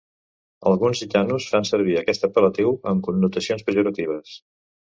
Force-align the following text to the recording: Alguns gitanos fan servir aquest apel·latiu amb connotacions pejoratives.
Alguns 0.71 1.01
gitanos 1.03 1.45
fan 1.51 1.67
servir 1.71 1.99
aquest 2.01 2.27
apel·latiu 2.29 2.73
amb 2.95 3.07
connotacions 3.11 3.69
pejoratives. 3.71 4.37